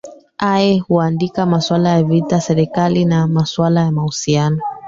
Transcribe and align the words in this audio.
aye 0.51 0.79
huandika 0.79 1.45
maswala 1.45 1.89
ya 1.89 2.03
vita 2.03 2.41
serikali 2.41 3.05
na 3.05 3.27
maswala 3.27 3.81
ya 3.81 3.91
mahusiano 3.91 4.61